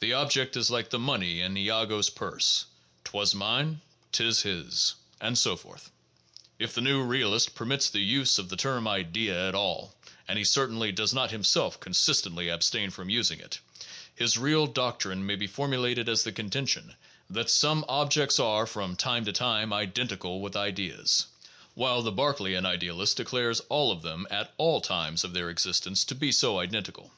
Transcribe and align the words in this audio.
The 0.00 0.14
object 0.14 0.56
is 0.56 0.70
like 0.70 0.88
the 0.88 0.98
money 0.98 1.42
in 1.42 1.54
Iago's 1.54 2.08
purse;" 2.08 2.64
'twas 3.04 3.34
mine, 3.34 3.82
'tis 4.12 4.40
his," 4.40 4.94
and 5.20 5.36
so 5.36 5.56
forth. 5.56 5.90
If 6.58 6.72
the 6.72 6.80
new 6.80 7.02
real 7.02 7.34
ist 7.34 7.54
permits 7.54 7.90
the 7.90 8.00
use 8.00 8.38
of 8.38 8.48
the 8.48 8.56
term 8.56 8.88
"idea" 8.88 9.46
at 9.46 9.54
all— 9.54 9.94
and 10.26 10.38
he 10.38 10.44
certainly 10.46 10.90
does 10.90 11.12
not 11.12 11.32
himself 11.32 11.78
consistently 11.80 12.48
abstain 12.48 12.88
from 12.88 13.10
using 13.10 13.40
it— 13.40 13.58
his 14.24 14.38
real 14.38 14.66
doctrine 14.66 15.26
may 15.26 15.36
be 15.36 15.46
formulated 15.46 16.08
as 16.08 16.24
the 16.24 16.32
contention 16.32 16.94
that 17.28 17.50
some 17.50 17.84
objects 17.90 18.38
are 18.40 18.66
from 18.66 18.96
time 18.96 19.26
to 19.26 19.32
time 19.34 19.70
identical 19.74 20.40
with 20.40 20.56
ideas; 20.56 21.26
while 21.74 22.00
the 22.00 22.10
Berkeleian 22.10 22.64
idealist 22.64 23.18
de 23.18 23.24
clares 23.26 23.60
all 23.68 23.92
of 23.92 24.00
them 24.00 24.26
at 24.30 24.54
all 24.56 24.80
times 24.80 25.24
of 25.24 25.34
their 25.34 25.50
existence 25.50 26.04
to 26.06 26.14
be 26.14 26.32
so 26.32 26.58
identical. 26.58 27.12